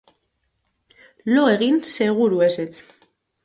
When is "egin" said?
1.57-1.79